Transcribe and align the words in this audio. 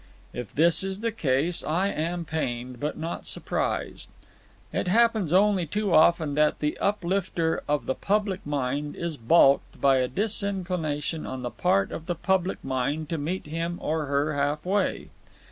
If 0.33 0.51
this 0.51 0.83
is 0.83 1.01
the 1.01 1.11
case, 1.11 1.63
I 1.63 1.89
am 1.89 2.25
pained, 2.25 2.79
but 2.79 2.97
not 2.97 3.27
surprised. 3.27 4.09
It 4.73 4.87
happens 4.87 5.31
only 5.31 5.67
too 5.67 5.93
often 5.93 6.33
that 6.33 6.57
the 6.57 6.75
uplifter 6.79 7.61
of 7.67 7.85
the 7.85 7.93
public 7.93 8.43
mind 8.43 8.95
is 8.95 9.15
baulked 9.15 9.79
by 9.79 9.97
a 9.97 10.07
disinclination 10.07 11.27
on 11.27 11.43
the 11.43 11.51
part 11.51 11.91
of 11.91 12.07
the 12.07 12.15
public 12.15 12.63
mind 12.63 13.09
to 13.09 13.19
meet 13.19 13.45
him 13.45 13.77
or 13.79 14.07
her 14.07 14.33
half 14.33 14.65
way. 14.65 15.09